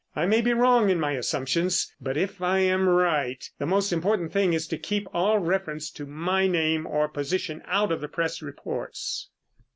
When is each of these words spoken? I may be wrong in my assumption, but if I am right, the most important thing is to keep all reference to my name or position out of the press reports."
I 0.15 0.25
may 0.25 0.41
be 0.41 0.51
wrong 0.51 0.89
in 0.89 0.99
my 0.99 1.11
assumption, 1.11 1.69
but 2.01 2.17
if 2.17 2.41
I 2.41 2.57
am 2.57 2.89
right, 2.89 3.47
the 3.59 3.67
most 3.67 3.93
important 3.93 4.31
thing 4.33 4.51
is 4.51 4.65
to 4.69 4.77
keep 4.79 5.07
all 5.13 5.37
reference 5.37 5.91
to 5.91 6.07
my 6.07 6.47
name 6.47 6.87
or 6.87 7.07
position 7.07 7.61
out 7.67 7.91
of 7.91 8.01
the 8.01 8.07
press 8.07 8.41
reports." 8.41 9.29